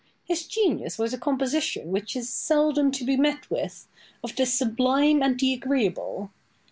His 0.25 0.47
genius 0.47 0.97
was 0.97 1.13
a 1.13 1.17
composition 1.19 1.91
which 1.91 2.15
is 2.15 2.27
seldom 2.27 2.89
to 2.93 3.03
be 3.05 3.15
met 3.17 3.47
with, 3.51 3.87
of 4.23 4.35
the 4.35 4.47
sublime 4.47 5.21
and 5.21 5.39
the 5.39 5.53
agreeable. 5.53 6.31